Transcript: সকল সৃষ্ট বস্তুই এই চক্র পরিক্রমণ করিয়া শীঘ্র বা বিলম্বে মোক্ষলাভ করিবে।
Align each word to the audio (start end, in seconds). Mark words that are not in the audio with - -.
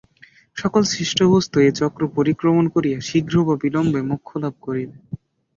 সকল 0.57 0.81
সৃষ্ট 0.91 1.19
বস্তুই 1.33 1.63
এই 1.63 1.77
চক্র 1.79 2.01
পরিক্রমণ 2.17 2.65
করিয়া 2.75 2.97
শীঘ্র 3.01 3.35
বা 3.47 3.55
বিলম্বে 3.63 4.01
মোক্ষলাভ 4.09 4.53
করিবে। 4.61 4.95